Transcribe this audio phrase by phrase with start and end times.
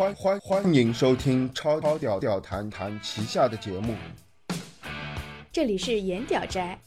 [0.00, 3.94] 欢欢欢迎收听超超屌屌谈谈旗下的节目。
[5.52, 6.80] 这里是颜屌斋。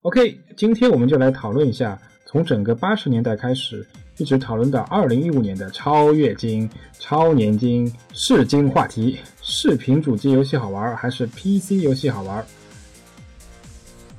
[0.00, 6.66] OK，今天我们就来讨论一下，从整个八十年代开始，一直讨论到二零一五年的超月经、
[6.98, 12.42] 超年经、世经话题：视频主机游戏好玩还是 PC 游戏好玩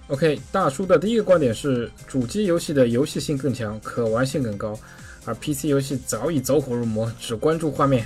[0.10, 4.78] ？OK，大叔的第一个观点是，主机游戏的游戏性更强，可玩性更高，
[5.30, 8.04] 而 PC 游戏早已走火入魔，只关注画面。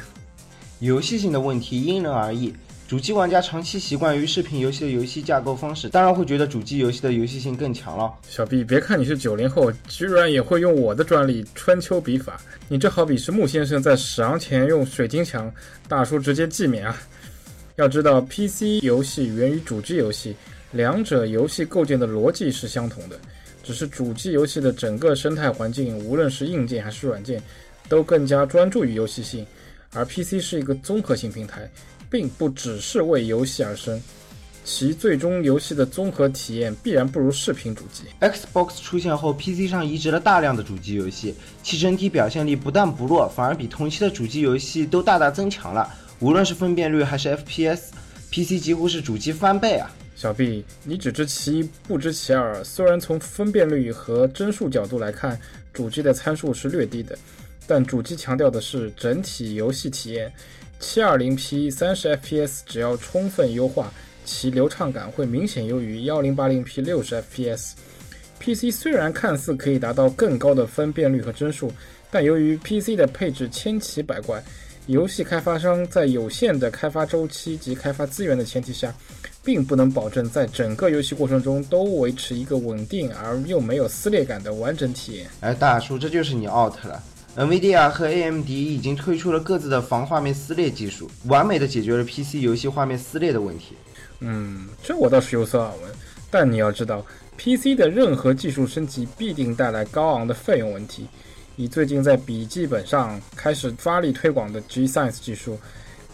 [0.79, 2.53] 游戏性的问题因人而异。
[2.85, 8.13] 主机玩家长期习惯于视频游戏的游戏架构方式，当然会觉得主机游戏的游戏性更强了。
[8.27, 15.49] 小 B，别看你是九零后，居然也会用我的专利春秋笔法，你这好比是木先生在史昂前用水晶墙，
[15.87, 17.01] 大叔直接记免啊！
[17.77, 20.35] 要知道，PC 游戏源于主机游戏，
[20.73, 23.17] 两者游戏构建的逻辑是相同的，
[23.63, 27.41] 只是主机游戏的整个生态环境，无论是硬件还是软件，
[27.89, 29.43] 都更加专注于游戏性，
[29.93, 31.67] 而 PC 是一个综合性平台。
[32.09, 33.99] 并不只是为游戏而生，
[34.63, 38.03] 其最终游戏的综合体验必然不如视频主机。
[38.21, 45.91] Xbox 出现后 PC 上移植了大量的主机游戏，其整体表现力不但不弱，反而比同期的主机游戏都大大增强了。
[46.19, 49.91] 无论是分辨率还是 FPS，PC 几乎是主机翻倍啊！
[50.15, 52.63] 小 B，你只知其一不知其二。
[52.63, 55.39] 虽然从分辨率和帧数角度来看，
[55.73, 57.17] 主机的参数是略低的，
[57.65, 60.31] 但主机强调的是整体游戏体验。
[60.79, 63.91] 720P 30 FPS 只要充分优化，
[64.25, 67.71] 其流畅感会明显优于 1080P 60 FPS。
[68.39, 71.71] PC 虽然看似可以达到更高的分辨率和帧数，
[72.11, 74.43] 但由于 PC 的配置千奇百怪，
[74.87, 78.93] 游戏开发商在有限的开发周期及开发资源的前提下，
[79.41, 85.27] 并不能保证在整个游戏过程中都维持一个稳定而又没有撕裂感的完整体验。
[85.39, 87.01] 哎，大叔，这就是你 out 了。
[87.37, 93.75] NVIDIA 和 AMD 已经推出了各自的防画面撕裂技术，完美的解决了 PC 游戏画面撕裂的问题。
[94.19, 95.91] 嗯，这我倒是有所耳闻，
[96.29, 97.03] 但你要知道
[97.37, 101.07] ，PC 的任何技术升级必定带来高昂的费用问题。
[101.55, 105.59] 以最近在笔记本上开始发力推广的 G-Sense 技术，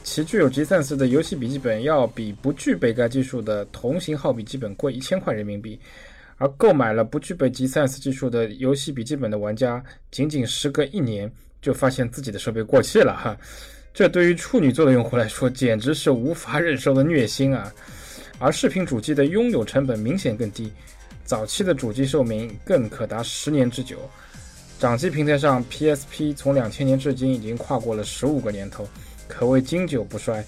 [0.04, 5.80] 其具有 G-Sense 的游戏笔记本要比不具备该技术的同型号笔记本贵一千块人民币。
[6.42, 11.30] 而购买了不具备 G-Sense 技术的游戏笔记本的玩家，仅仅时隔一年
[11.62, 13.38] 就发现自己的设备过气了哈，
[13.94, 17.70] 这对于处女座的用户来说简直是无法忍受的虐心啊！
[18.40, 20.72] 而视频主机的拥有成本明显更低，
[21.26, 23.98] 早期的主机寿命更可达十年之久。
[24.80, 28.88] 掌机平台上，PSP 从两千年至今已经跨过了十五个年头，
[29.28, 30.42] 可谓经久不衰。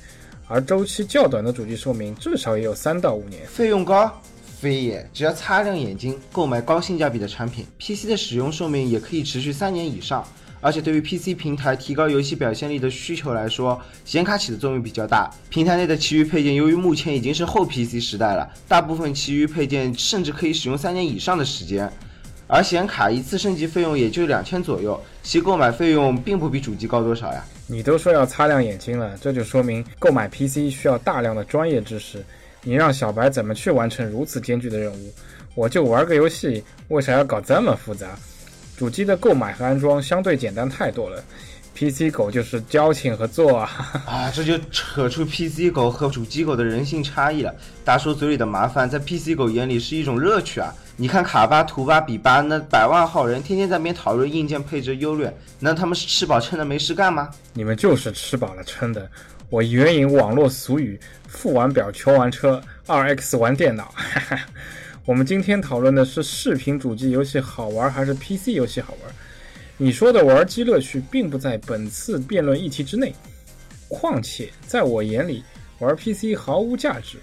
[0.48, 3.46] 而周期较短的主机寿命至少也有三到五年。
[3.46, 4.10] 费用高？
[4.58, 10.26] 非也，只要擦亮眼睛，购买高性价比的产品，PC 的使用寿命也可以持续三年以上。
[10.62, 15.30] 而且对于 PC 平台提高游戏表现力的需求来说，显卡起的作用比较大。
[15.50, 21.92] 平台内的其余配件，由于目前已经是后 PC 时代了，大部分其余配件甚至可以使用三年以上的时间。
[22.54, 27.42] 而显卡一次升级费用也就两千左右，其购买费用并不比主机高多少呀。
[27.66, 32.22] 你都说要擦亮眼睛了，这就说明购买 PC 需要大量的专业知识。
[32.62, 35.14] 你让小白怎么去完成如此艰巨的任务？
[35.56, 38.20] 我就玩个游戏，为啥要搞这么复杂？
[38.76, 41.24] 主机的购买和安装相对简单太多了
[41.76, 43.70] ，PC 狗就是交情和做啊！
[44.06, 47.54] 啊，这就扯出 PC 狗和主机狗的人性差异了。
[47.84, 50.74] 大叔嘴里的麻烦，在 PC 狗眼里是一种乐趣啊！
[50.98, 57.30] 你看卡巴、图巴、比巴那百万号人，天天在那边讨论硬件配置优劣，那他们是吃饱撑的没事干吗？
[57.54, 59.10] 你们就是吃饱了撑的。
[59.50, 63.94] 我援引网络俗语：“付完表求完车，二 X 玩电脑。”
[65.04, 69.12] 我们今天讨论的是视频主机游戏好玩还是 PC 游戏好玩？
[69.84, 73.12] 你说的玩机乐趣并不在本次辩论议题之内。
[73.88, 75.44] 况且在我眼里，
[75.80, 77.18] 玩 PC 毫无价值，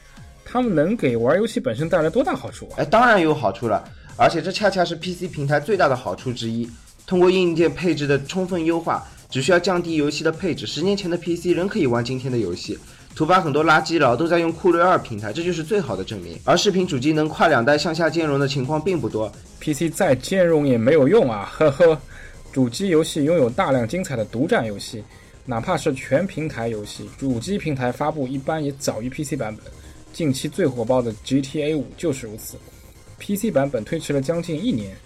[0.44, 2.78] 他们能给玩游戏本身带来多大好处啊？
[2.78, 6.68] 哎，当然有好处了，而且这恰恰是 PC 平台最大的好处之一。
[7.06, 12.76] 通过硬件配置的充分优化，只需要降低游戏的配置，十年前的 PC 仍可以玩今天的游戏。
[13.14, 16.36] 图吧很多垃圾佬都在用酷睿二平台，这就是最好的证明。
[16.44, 19.30] 而视频主机能跨两代向下兼容的情况并不多
[19.60, 21.96] ，PC 再兼容也没有用啊，呵呵。
[22.52, 25.04] 主机游戏拥有大量精彩的独占游戏，
[25.44, 29.64] 哪怕是全平台游戏，主机平台发布一般也早于 PC 版本。
[30.12, 32.56] 近期最火爆的 GTA 五就是如此
[33.18, 34.96] ，PC 版本推迟了将近一年。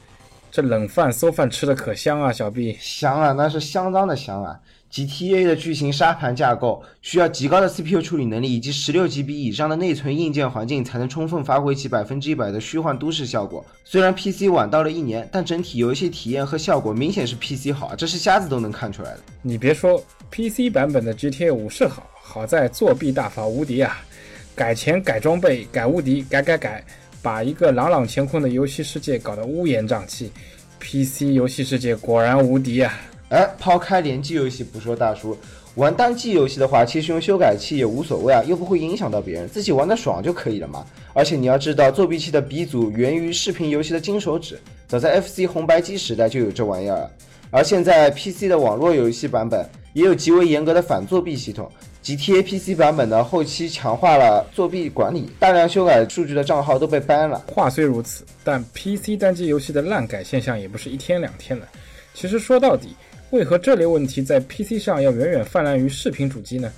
[0.50, 2.76] 这冷饭馊饭吃的可香啊，小 B。
[2.80, 4.58] 香啊，那是相当的香啊
[4.92, 13.64] ！GTA 的巨型沙盘架构需要极高的 CPU 处理能力以及十六 GB 以上的内存硬件环境，才能充分发挥其百分之一百的虚幻都市效果。
[13.84, 19.20] 虽然 PC 晚到了一年，但整体游戏体验和效果明显是 PC 好啊，这是瞎子都能看出来的。
[19.40, 19.98] 你别说
[20.30, 23.98] ，PC 版本的 GTA 五是好，好在作弊大法无敌啊！
[24.54, 26.84] 改钱、改装备、改无敌、改改改，
[27.22, 30.30] 把一个朗朗乾坤的游戏世界搞得乌烟瘴气。
[30.78, 32.92] PC 游戏世界果然无敌啊！
[33.32, 35.34] 哎，抛开联机游戏不说，大叔
[35.76, 40.84] 玩单机游戏的话，其实用修改器也无所谓啊，又不会影响到别人，自己玩的爽就可以了嘛。
[41.14, 47.11] 而且你要知道，作弊器的鼻祖源于视频游戏的金手指，早在 FC 红白机时代就有这玩意儿了。
[47.50, 51.70] 而现在 PC 的网络游戏版本也有极为严格的反作弊系统。
[52.05, 57.43] GTA PC 版本呢，后期强化了作弊管理，大量修改数据的账号都被 ban 了。
[57.46, 61.67] 话虽如此，但 PC 单机游戏的滥改现象也不是一天两天了。
[62.12, 62.94] 其实说到底，
[63.32, 66.70] 为何这类问题在 PC 上要远远泛滥于视频主机呢？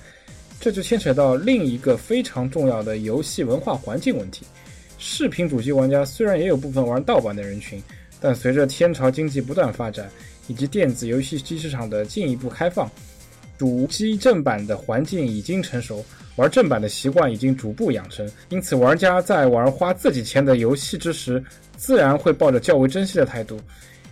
[0.57, 4.45] 这就牵扯到另一个非常重要的游戏文化环境问题。
[4.97, 7.83] 视频主机玩家虽然也有部分玩盗版的人群，
[8.21, 10.09] 但随着天朝经济不断发展，
[10.47, 12.89] 以及电子游戏机市场的进一步开放，
[13.57, 16.05] 主机正版的环境已经成熟，
[16.37, 21.43] 玩正版的习惯已经逐步养成，因此玩家在玩花自己钱的游戏之时，
[21.75, 23.59] 自然会抱着较为珍惜的态度。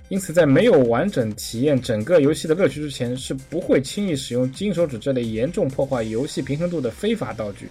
[0.10, 7.70] 因此，在没有完整体验整个游戏的乐趣之前，是不会轻易使用金手指这类严重破坏游戏平衡度的非法道具。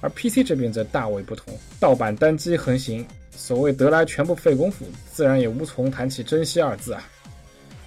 [0.00, 3.04] 而 PC 这边则大为不同，盗版单机横行，
[3.34, 7.02] 所谓得来全不费功夫，自然也无从谈起珍惜二字啊。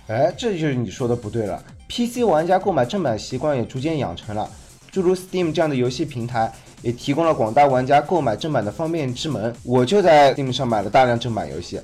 [0.07, 1.63] 哎，这就是你说的不对了。
[1.87, 4.49] PC 玩家购买正版习惯也逐渐养成了，
[4.91, 6.51] 诸如 Steam 这样的游戏平台
[6.81, 9.53] 也提供了广大玩家购买正版的方便之门。
[9.63, 11.79] 我就在 Steam 上买了大量正版游戏，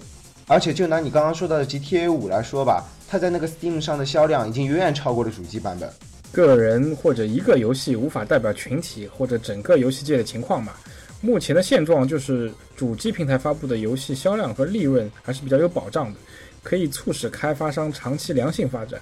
[0.48, 5.90] 而且就拿你刚刚说到的 GTA 五来说吧，它在那个 Steam 上的销量已经远远超过了主机版本。
[6.32, 10.74] 个人或者一个游戏无法代表群体或者整个游戏界的情况嘛。
[11.22, 16.20] 目前的现状就是主机平台发布的游戏销量和利润还是比较有保障的，
[16.62, 19.02] 可以促使开发商长期良性发展。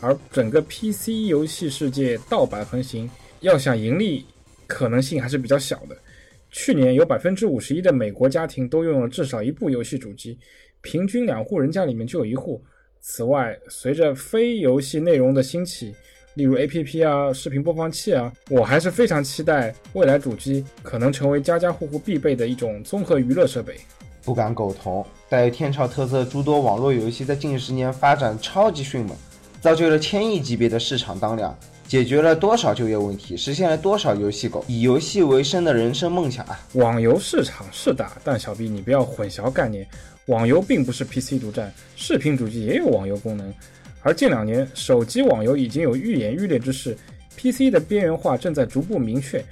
[0.00, 3.08] 而整个 PC 游戏世界盗版横行，
[3.40, 4.24] 要想盈利
[4.66, 5.96] 可能性还是比较小的。
[6.50, 10.38] 去年有百分之五十一的美国家庭都拥有至少一部游戏主机，
[10.80, 12.62] 平均两户人家里面就有一户。
[13.00, 15.94] 此外，随着非游戏内容的兴起，
[16.34, 23.76] 例如 APP 啊、视频播放器啊，我还是非常期待未来主机可能成为家家户户必备的一种综合娱乐设备。
[24.22, 29.16] 不敢苟同，带有天朝特色诸多网络游戏在近十年发展超级迅猛，
[29.62, 31.58] 造就了千亿级别的市场当量，
[31.90, 36.56] 解决了多少就业问题，实现了多少游戏狗以游戏为生的人生梦想啊！
[36.74, 39.84] 网游市场是大，但小 B 你不要混淆概念，
[40.26, 43.52] 网游并不是 PC 独占，视频主机也有网游功能。
[44.02, 46.96] 而近两年，手机网游已经有愈演愈烈之势
[47.36, 49.44] ，PC 的边缘化正在逐步明确，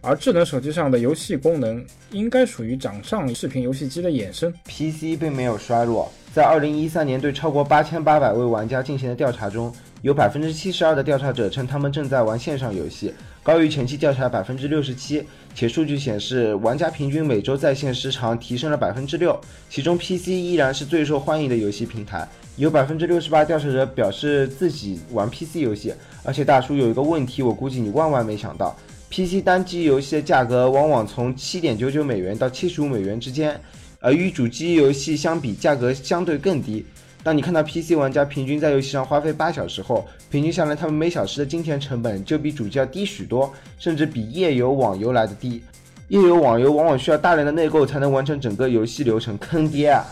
[0.00, 4.52] 而智能手机上的游戏功能应该属于掌上视频游戏机的衍生。
[4.64, 9.72] PC 并没有衰落，在2013年对超过8800位玩家进行的调查中，
[10.06, 13.12] 有72%的调查者称他们正在玩线上游戏，
[13.42, 19.36] 高于前期调查67%，且数据显示玩家平均每周在线时长提升了6%，
[19.68, 22.24] 其中 PC 依然是最受欢迎的游戏平台。
[22.54, 25.92] 有68%调查者表示自己玩 PC 游戏，
[26.22, 28.76] 而且大叔有一个问题，我估计你万万没想到
[29.10, 33.60] ，PC 单机游戏的价格往往从7.99美元到75美元之间，
[33.98, 36.86] 而与主机游戏相比，价格相对更低。
[37.26, 45.60] 当你看到 PC 玩家平均在游戏上花费八小时后，平均下来他们每小时的金钱成本就比主机要低许多，甚至比页游网游来的低。
[46.06, 50.04] 页游网游往往需要大量的内购才能完成整个游戏流程，坑爹啊！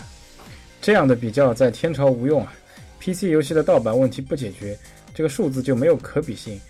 [0.83, 2.53] 这样的比较在天朝无用啊
[2.99, 4.77] ！PC 游戏的盗版问题不解决，
[5.15, 6.61] 这个数字就没有可比性。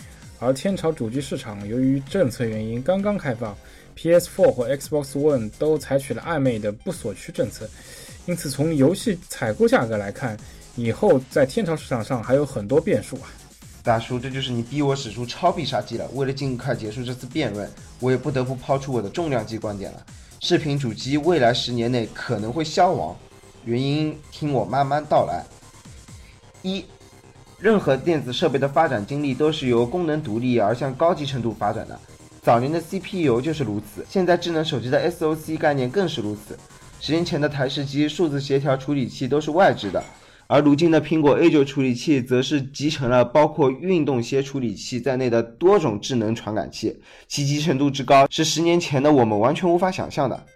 [0.41, 3.57] 而天朝主机市场由于政策原因刚刚开放
[3.97, 7.67] ，PS4 和 Xbox One 都采取了暧昧的不锁区政策，
[8.27, 10.37] 因此从游戏采购价格来看，
[10.77, 13.29] 以后在天朝市场上还有很多变数啊！
[13.83, 16.09] 大叔，这就是你逼我使出超必杀技了。
[16.15, 20.07] 为了尽快结束这次辩论，我也不得不抛出我的重量级观点了：
[20.41, 23.15] 视频主机未来十年内可能会消亡。
[23.67, 25.45] 原因听我慢慢道来。
[26.63, 26.83] 一，
[27.59, 32.01] 任何电子设备的发展经历都是由功能独立而向高级程度发展的。
[32.41, 36.59] 早年的 CPU 就是如此，现在智能手机的 SoC 概念更是如此。
[37.07, 40.03] 十年前的台式机、数字协调处理器都是外置的，
[40.47, 50.47] 而如今的苹果 A9 处理器则是集成了包括运动些处理器在内的多种智能传感器，其集成度之高是十年前的我们完全无法想象的。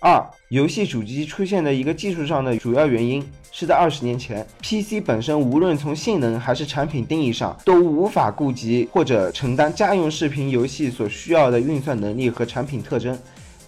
[0.00, 13.16] 二、游戏主机出现的一个技术上的主要原因是在二十年前，PC 本身无论从性能还是产品定义上都无法顾及或者承担家用视频游戏所需要的运算能力和产品特征。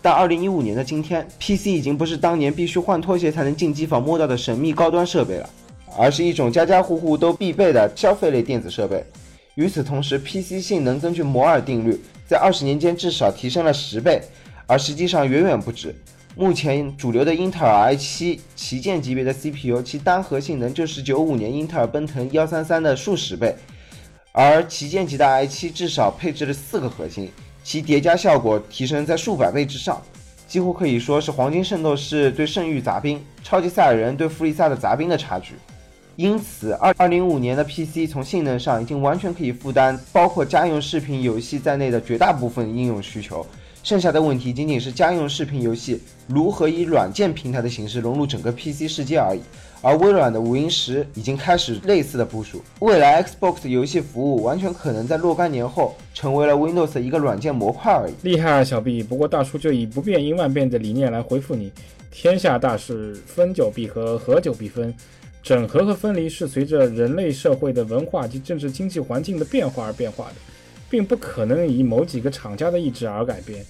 [0.00, 5.50] 但二零一五年的今天，PC 已经不是当年必须换拖鞋才能进机房摸到的神秘高端设备了，
[5.98, 9.04] 而是一种家家户户都必备的消费类电子设备。
[9.56, 14.22] 与此同时，PC 性能根据摩尔定律，在二十年间至少提升了十倍，
[14.68, 15.92] 而实际上远远不止。
[16.36, 23.52] 目前主流的英特尔 i7 旗舰级别的 CPU，其单核性能就是九五年英特尔奔腾幺三三的数十倍，
[24.30, 27.28] 而旗舰级的 i7 至少配置了四个核心，
[27.62, 30.00] 其叠加效果提升在数百倍之上，
[30.46, 35.54] 几乎可以说是黄金圣斗士对圣域杂兵、超级赛亚人对弗利萨的杂兵的差距。
[36.16, 43.46] 因此，二二零五年的 PC 从性能上已经完全可以负担包括家用视频游戏在内的绝大部分应用需求。
[43.84, 49.40] 剩下的问题仅仅是家用视频游戏如何以软件平台的形式融入整个 PC 世界而已。
[49.80, 58.12] 而微软的五音十已经开始类似的部署，未来 Xbox 游戏服务完全可能在若干年后成为了 Windows 一个软件模块而已。
[58.22, 59.02] 厉害啊，小 B！
[59.02, 61.72] 不过大叔就以不变应万变的理念来回复你：
[62.10, 64.94] 天下大事，分久必合，合久必分。
[65.42, 70.34] 整合和分离是随着人类社会的文化及政治经济环境的变化而变化的。
[70.90, 73.62] 并不可能以某几个厂家的意志而改变。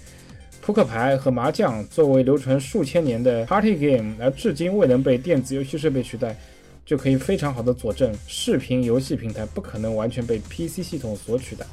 [0.68, 6.36] 扑克牌和麻将作为流传数千年的 party game，而至今未能被电子游戏设备取代，
[6.84, 11.64] 就可以非常好的佐证视频游戏平台不可能完全被 PC 系统所取代。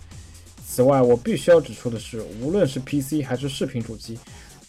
[0.66, 4.18] 此外，我必须要指出的是，无论是 PC 还是视频主机，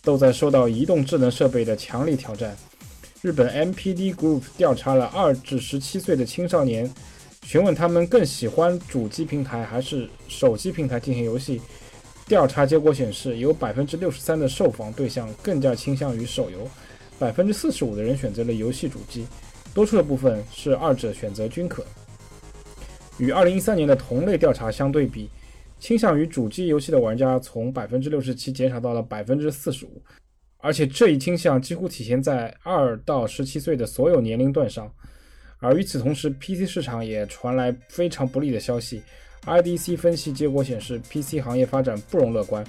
[0.03, 2.57] 都在受到移动智能设备的强力挑战。
[3.23, 6.93] 日本 MPD Group 调查了二至十七岁的青少年。
[7.45, 11.61] 询问他们更喜欢主机平台还是手机平台进行游戏？
[12.27, 16.69] 调查结果显示，有百分之六十三的受访对象更加倾向于手游，
[17.21, 19.25] 百分之四十五的人选择了游戏主机，
[19.73, 21.85] 多数的部分是二者选择均可。
[23.19, 25.31] 与二零一三年的同类调查相对比，
[25.79, 30.03] 倾向于主机游戏的玩家从百分之六十七减少到了百分之四十五，
[30.59, 34.93] 而且这一倾向几乎体现在二到十七岁的所有年龄段上。
[35.59, 39.01] 而与此同时，PC 市场也传来非常不利的消息。
[39.45, 42.65] IDC 分析结果显示，PC 行业发展不容乐观。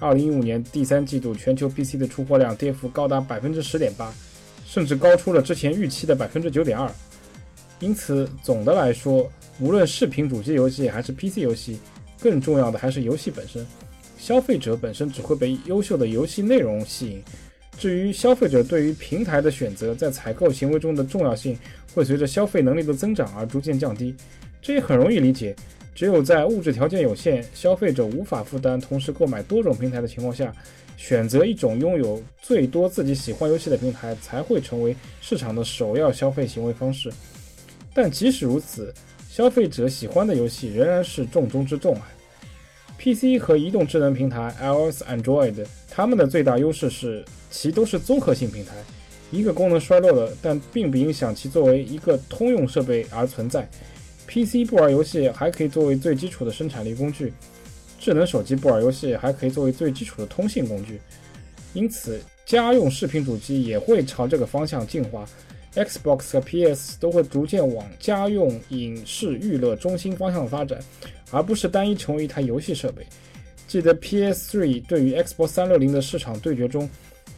[0.00, 4.12] 2015年第三季度全球 PC 的出货量跌幅高达百分之十点八，
[4.64, 6.90] 甚至高出了之前预期的百分之九点二。
[7.80, 11.78] 因此，总的来说，无论视频主机游戏还是 PC 游戏，
[12.20, 13.66] 更重要的还是游戏本身。
[14.16, 17.22] 消费者本身只会被优秀的游戏内容吸引。
[17.78, 21.58] 至于消费者对于平台的选择，在采购行为中的重要性
[21.94, 24.14] 会随着消费能力的增长而逐渐降低，
[24.60, 25.56] 这也很容易理解。
[25.94, 30.52] 只有在物质条件有限、消费者无法负担同时购买多种平台的情况下，
[30.96, 37.12] 选择一种拥有最多自己喜欢游戏的平台才会成为市场的首要消费行为方式。
[37.92, 38.94] 但即使如此，
[39.28, 42.08] 消费者喜欢的游戏仍然是重中之重啊。
[42.98, 47.24] PC 和移动智能平台 iOS、Android，它们的最大优势是。
[47.52, 48.76] 其都是综合性平台，
[49.32, 53.68] 一个功能衰落了，但并不影响其作为一个通用设备而存在。
[54.30, 57.32] PC 不玩游戏还可以作为最基础的生产力工具，
[57.98, 61.00] 智能手机不玩游戏还可以作为最基础的通信工具。
[61.74, 65.28] 因此，家用视频主机也会朝这个方向进化
[65.74, 70.78] ，Xbox 和 PS 都会逐渐往家用影视娱乐中心方向发展，
[71.32, 73.04] 而不是单一成为一台游戏设备。
[73.66, 76.88] 记得 PS3 对于 Xbox 360的市场对决中。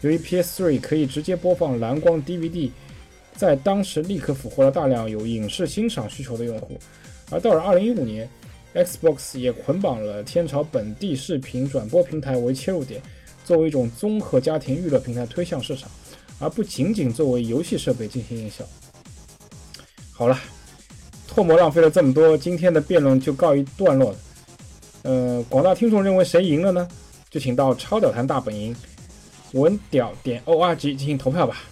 [0.03, 2.69] 由于 PS3 可以直接播放蓝光 DVD，
[3.37, 6.79] 在当时立刻俘获了大量有影视欣赏需求的用户。
[7.31, 8.29] 而到了2015年
[8.75, 13.03] ，Xbox 也捆绑了天朝本地视频转播平台为切入点，
[13.45, 15.91] 作为一种综合家庭娱乐平台推向市场，
[16.39, 18.65] 而不仅仅作为游戏设备进行营销。
[20.13, 20.39] 好了，
[21.29, 24.19] 唾沫浪费了这么多，今天的辩论就告一段落了。
[25.03, 26.87] 呃，广大听众认为谁赢了呢？
[27.31, 28.77] 就请到超屌谈大本营。
[29.53, 31.63] 文屌点 org 进行投票吧。